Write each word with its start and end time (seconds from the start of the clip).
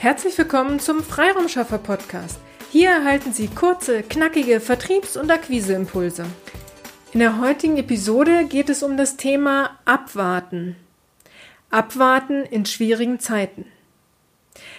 Herzlich 0.00 0.38
willkommen 0.38 0.80
zum 0.80 1.02
Freiraumschaffer 1.02 1.76
Podcast. 1.76 2.40
Hier 2.72 2.88
erhalten 2.88 3.34
Sie 3.34 3.48
kurze, 3.48 4.02
knackige 4.02 4.58
Vertriebs- 4.58 5.18
und 5.18 5.30
Akquiseimpulse. 5.30 6.24
In 7.12 7.20
der 7.20 7.38
heutigen 7.38 7.76
Episode 7.76 8.46
geht 8.46 8.70
es 8.70 8.82
um 8.82 8.96
das 8.96 9.18
Thema 9.18 9.78
Abwarten. 9.84 10.76
Abwarten 11.68 12.46
in 12.46 12.64
schwierigen 12.64 13.20
Zeiten. 13.20 13.66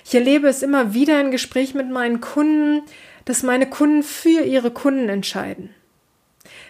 Ich 0.03 0.15
erlebe 0.15 0.47
es 0.47 0.63
immer 0.63 0.95
wieder 0.95 1.21
in 1.21 1.29
Gesprächen 1.29 1.77
mit 1.77 1.91
meinen 1.91 2.19
Kunden, 2.19 2.81
dass 3.25 3.43
meine 3.43 3.69
Kunden 3.69 4.01
für 4.01 4.41
ihre 4.41 4.71
Kunden 4.71 5.07
entscheiden. 5.07 5.69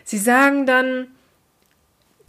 Sie 0.04 0.18
sagen 0.18 0.66
dann, 0.66 1.08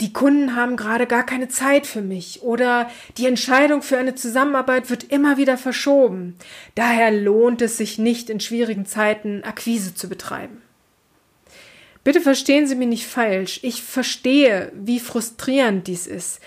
die 0.03 0.11
Kunden 0.11 0.57
haben 0.57 0.75
gerade 0.75 1.07
gar 1.07 1.25
keine 1.25 1.47
Zeit 1.47 1.87
für 1.87 2.01
mich 2.01 2.41
oder 2.41 2.91
die 3.17 3.25
Entscheidung 3.25 3.81
für 3.81 3.97
eine 3.97 4.15
Zusammenarbeit 4.15 4.89
wird 4.89 5.05
immer 5.05 5.37
wieder 5.37 5.57
verschoben. 5.57 6.35
Daher 6.75 7.09
lohnt 7.09 7.61
es 7.61 7.77
sich 7.77 7.99
nicht 7.99 8.29
in 8.29 8.41
schwierigen 8.41 8.85
Zeiten 8.85 9.45
Akquise 9.45 9.95
zu 9.95 10.09
betreiben. 10.09 10.61
Bitte 12.03 12.19
verstehen 12.19 12.67
Sie 12.67 12.75
mich 12.75 12.89
nicht 12.89 13.07
falsch. 13.07 13.61
Ich 13.63 13.81
verstehe, 13.81 14.73
wie 14.75 14.99
frustrierend 14.99 15.87
dies 15.87 16.05
ist. 16.05 16.41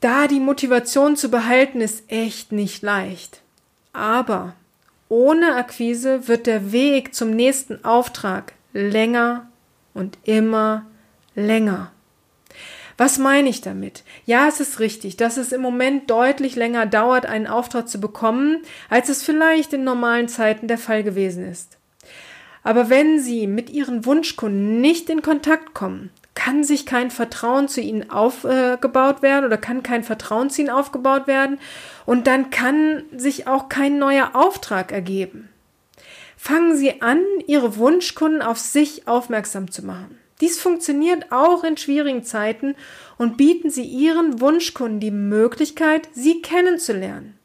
Da 0.00 0.26
die 0.26 0.40
Motivation 0.40 1.16
zu 1.16 1.30
behalten 1.30 1.82
ist 1.82 2.10
echt 2.10 2.50
nicht 2.50 2.80
leicht. 2.80 3.42
Aber 3.92 4.54
ohne 5.10 5.56
Akquise 5.56 6.28
wird 6.28 6.46
der 6.46 6.72
Weg 6.72 7.14
zum 7.14 7.28
nächsten 7.28 7.84
Auftrag 7.84 8.54
länger 8.72 9.50
und 9.92 10.16
immer 10.24 10.86
länger. 11.34 11.92
Was 12.98 13.16
meine 13.16 13.48
ich 13.48 13.60
damit? 13.60 14.02
Ja, 14.26 14.48
es 14.48 14.58
ist 14.58 14.80
richtig, 14.80 15.16
dass 15.16 15.36
es 15.36 15.52
im 15.52 15.62
Moment 15.62 16.10
deutlich 16.10 16.56
länger 16.56 16.84
dauert, 16.84 17.26
einen 17.26 17.46
Auftrag 17.46 17.88
zu 17.88 18.00
bekommen, 18.00 18.62
als 18.90 19.08
es 19.08 19.22
vielleicht 19.22 19.72
in 19.72 19.84
normalen 19.84 20.28
Zeiten 20.28 20.66
der 20.66 20.78
Fall 20.78 21.04
gewesen 21.04 21.48
ist. 21.48 21.78
Aber 22.64 22.90
wenn 22.90 23.20
Sie 23.20 23.46
mit 23.46 23.70
Ihren 23.70 24.04
Wunschkunden 24.04 24.80
nicht 24.80 25.08
in 25.10 25.22
Kontakt 25.22 25.74
kommen, 25.74 26.10
kann 26.34 26.64
sich 26.64 26.86
kein 26.86 27.10
Vertrauen 27.10 27.68
zu 27.68 27.80
ihnen 27.80 28.10
aufgebaut 28.10 29.22
werden 29.22 29.44
oder 29.44 29.56
kann 29.58 29.82
kein 29.82 30.04
Vertrauen 30.04 30.50
zu 30.50 30.62
ihnen 30.62 30.70
aufgebaut 30.70 31.26
werden 31.26 31.58
und 32.04 32.26
dann 32.26 32.50
kann 32.50 33.04
sich 33.16 33.46
auch 33.46 33.68
kein 33.68 33.98
neuer 33.98 34.30
Auftrag 34.34 34.92
ergeben. 34.92 35.48
Fangen 36.36 36.76
Sie 36.76 37.00
an, 37.00 37.22
Ihre 37.46 37.76
Wunschkunden 37.76 38.42
auf 38.42 38.58
sich 38.58 39.08
aufmerksam 39.08 39.70
zu 39.70 39.84
machen. 39.84 40.18
Dies 40.40 40.60
funktioniert 40.60 41.32
auch 41.32 41.64
in 41.64 41.76
schwierigen 41.76 42.22
Zeiten 42.22 42.76
und 43.16 43.36
bieten 43.36 43.70
Sie 43.70 43.84
Ihren 43.84 44.40
Wunschkunden 44.40 45.00
die 45.00 45.10
Möglichkeit, 45.10 46.08
Sie 46.12 46.42
kennenzulernen. 46.42 47.36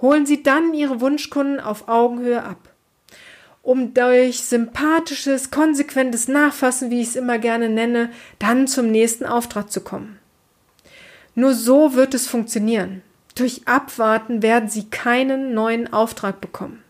Holen 0.00 0.26
Sie 0.26 0.42
dann 0.42 0.74
Ihre 0.74 1.00
Wunschkunden 1.00 1.58
auf 1.58 1.88
Augenhöhe 1.88 2.42
ab. 2.42 2.68
Um 3.62 3.94
durch 3.94 4.40
sympathisches, 4.42 5.50
konsequentes 5.50 6.28
Nachfassen, 6.28 6.90
wie 6.90 7.00
ich 7.00 7.08
es 7.08 7.16
immer 7.16 7.38
gerne 7.38 7.68
nenne, 7.68 8.10
dann 8.38 8.66
zum 8.66 8.90
nächsten 8.90 9.26
Auftrag 9.26 9.70
zu 9.70 9.80
kommen. 9.80 10.18
Nur 11.34 11.54
so 11.54 11.94
wird 11.94 12.14
es 12.14 12.26
funktionieren. 12.26 13.02
Durch 13.34 13.62
Abwarten 13.66 14.42
werden 14.42 14.68
Sie 14.68 14.90
keinen 14.90 15.54
neuen 15.54 15.92
Auftrag 15.92 16.40
bekommen. 16.40 16.82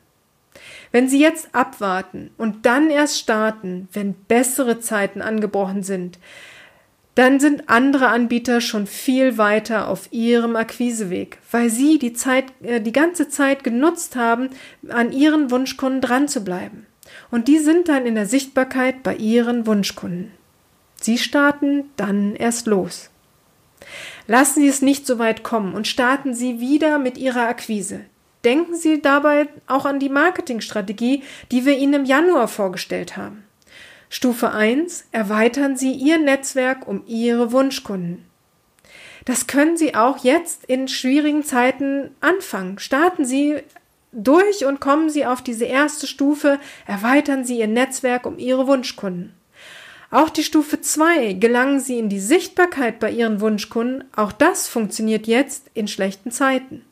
Wenn 0.91 1.09
Sie 1.09 1.21
jetzt 1.21 1.55
abwarten 1.55 2.31
und 2.39 2.67
dann 2.67 2.91
erst 2.91 3.19
starten, 3.19 3.89
wenn 3.93 4.15
bessere 4.15 4.81
Zeiten 4.81 5.23
angebrochen 5.23 5.83
sind, 5.83 6.19
dann 7.19 7.41
sind 7.41 7.69
andere 7.69 8.11
Anbieter 8.11 8.61
schon 8.61 8.87
viel 8.87 9.39
weiter 9.39 9.89
auf 9.89 10.13
ihrem 10.13 10.55
Akquiseweg, 10.55 11.39
weil 11.51 11.69
sie 11.69 11.99
die 11.99 12.13
Zeit, 12.13 12.45
äh, 12.63 12.81
die 12.81 12.93
ganze 12.93 13.29
Zeit 13.29 13.65
genutzt 13.65 14.15
haben, 14.15 14.51
an 14.89 15.11
ihren 15.11 15.51
Wunschkunden 15.51 16.01
dran 16.01 16.29
zu 16.29 16.45
bleiben. 16.45 16.87
Und 17.33 17.49
die 17.49 17.59
sind 17.59 17.89
dann 17.89 18.07
in 18.07 18.15
der 18.15 18.27
Sichtbarkeit 18.27 19.03
bei 19.03 19.17
ihren 19.17 19.67
Wunschkunden. 19.67 20.31
Sie 21.01 21.19
starten 21.19 21.87
dann 21.97 22.37
erst 22.37 22.69
los. 22.69 23.11
Lassen 24.29 24.61
Sie 24.61 24.69
es 24.69 24.81
nicht 24.81 25.05
so 25.05 25.19
weit 25.19 25.43
kommen 25.43 25.75
und 25.75 25.89
starten 25.89 26.35
Sie 26.35 26.61
wieder 26.61 27.01
mit 27.01 27.19
Ihrer 27.19 27.49
Akquise. 27.49 28.03
Denken 28.45 28.77
Sie 28.77 29.03
dabei 29.03 29.49
auch 29.67 29.85
an 29.85 29.99
die 29.99 30.09
Marketingstrategie, 30.09 31.23
die 31.51 31.65
wir 31.65 31.77
Ihnen 31.77 31.95
im 31.95 32.05
Januar 32.05 32.49
vorgestellt 32.49 33.17
haben. 33.17 33.45
Stufe 34.11 34.53
1. 34.53 35.09
Erweitern 35.13 35.77
Sie 35.77 35.93
Ihr 35.93 36.19
Netzwerk 36.19 36.87
um 36.87 37.03
Ihre 37.07 37.53
Wunschkunden. 37.53 38.25
Das 39.25 39.47
können 39.47 39.77
Sie 39.77 39.95
auch 39.95 40.25
jetzt 40.25 40.65
in 40.65 40.89
schwierigen 40.89 41.45
Zeiten 41.45 42.13
anfangen. 42.21 42.79
Starten 42.79 43.27
Sie 43.27 43.57
durch 44.13 44.65
und 44.65 44.81
kommen 44.81 45.11
Sie 45.11 45.27
auf 45.27 45.43
diese 45.43 45.67
erste 45.67 46.07
Stufe, 46.07 46.59
erweitern 46.87 47.45
Sie 47.45 47.59
Ihr 47.59 47.67
Netzwerk 47.67 48.25
um 48.25 48.39
Ihre 48.39 48.67
Wunschkunden. 48.67 49.35
Auch 50.11 50.31
die 50.31 50.45
Stufe 50.45 50.81
2 50.81 51.35
gelangen 51.35 51.81
Sie 51.81 51.99
in 51.99 52.09
die 52.09 52.21
Sichtbarkeit 52.21 52.99
bei 53.01 53.11
Ihren 53.11 53.43
Wunschkunden. 53.43 54.05
Auch 54.17 54.33
das 54.33 54.67
funktioniert 54.67 55.27
jetzt 55.27 55.67
in 55.75 55.87
schlechten 55.87 56.31
Zeiten. 56.31 56.83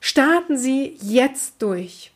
Starten 0.00 0.56
Sie 0.56 0.96
jetzt 1.02 1.60
durch. 1.60 2.10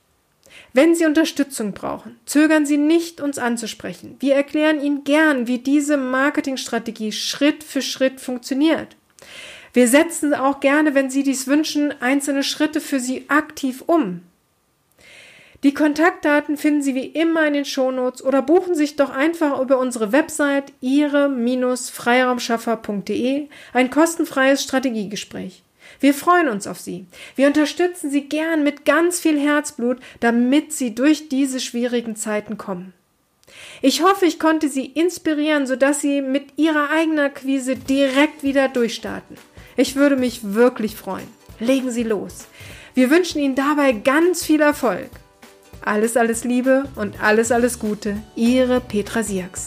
Wenn 0.73 0.95
Sie 0.95 1.05
Unterstützung 1.05 1.73
brauchen, 1.73 2.17
zögern 2.27 2.65
Sie 2.67 2.79
nicht, 2.79 3.21
uns 3.21 3.39
anzusprechen. 3.39 4.17
Wir 4.21 4.35
erklären 4.35 4.81
Ihnen 4.81 5.05
gern, 5.05 5.47
wie 5.47 5.59
diese 5.59 5.97
Marketingstrategie 5.97 7.13
Schritt 7.13 7.63
für 7.63 7.83
Schritt 7.83 8.21
funktioniert. 8.21 8.97
Wir 9.73 9.87
setzen 9.89 10.35
auch 10.35 10.61
gerne, 10.61 10.95
wenn 10.95 11.11
Sie 11.11 11.25
dies 11.25 11.47
wünschen, 11.47 11.93
einzelne 12.01 12.43
Schritte 12.43 12.81
für 12.81 13.01
Sie 13.01 13.29
aktiv 13.29 13.85
um. 13.87 14.23
Die 15.65 15.75
Kontaktdaten 15.75 16.57
finden 16.57 16.83
Sie 16.83 16.95
wie 16.95 17.07
immer 17.07 17.45
in 17.47 17.55
den 17.55 17.65
Shownotes 17.65 18.23
oder 18.23 18.43
buchen 18.43 18.77
sich 18.77 18.95
doch 18.97 19.11
einfach 19.11 19.61
über 19.61 19.79
unsere 19.79 20.13
Website 20.13 20.73
ihre-freiraumschaffer.de 20.81 23.49
ein 23.73 23.91
kostenfreies 23.91 24.63
Strategiegespräch. 24.63 25.64
Wir 26.01 26.15
freuen 26.15 26.49
uns 26.49 26.67
auf 26.67 26.81
Sie. 26.81 27.07
Wir 27.37 27.47
unterstützen 27.47 28.11
Sie 28.11 28.29
gern 28.29 28.63
mit 28.63 28.85
ganz 28.85 29.21
viel 29.21 29.39
Herzblut, 29.39 29.99
damit 30.21 30.73
Sie 30.73 30.95
durch 30.95 31.29
diese 31.29 31.61
schwierigen 31.61 32.17
Zeiten 32.17 32.59
kommen. 32.59 32.93
Ich 33.83 34.03
hoffe, 34.03 34.27
ich 34.27 34.39
konnte 34.39 34.69
Sie 34.69 34.87
inspirieren, 34.87 35.67
sodass 35.67 36.01
Sie 36.01 36.23
mit 36.23 36.57
Ihrer 36.57 36.91
eigenen 36.91 37.21
Akquise 37.21 37.77
direkt 37.77 38.43
wieder 38.43 38.69
durchstarten. 38.69 39.37
Ich 39.77 39.97
würde 39.97 40.17
mich 40.17 40.55
wirklich 40.55 40.97
freuen. 40.97 41.29
Legen 41.61 41.91
Sie 41.91 42.03
los. 42.03 42.47
Wir 42.95 43.11
wünschen 43.11 43.41
Ihnen 43.41 43.55
dabei 43.55 43.93
ganz 43.93 44.45
viel 44.45 44.61
Erfolg. 44.61 45.11
Alles, 45.85 46.17
alles 46.17 46.45
Liebe 46.45 46.85
und 46.97 47.23
alles, 47.23 47.53
alles 47.53 47.79
Gute. 47.79 48.23
Ihre 48.37 48.81
Petra 48.81 49.23
Sierks. 49.23 49.67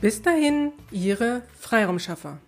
Bis 0.00 0.20
dahin, 0.20 0.72
Ihre 0.90 1.42
Freiraumschaffer. 1.58 2.38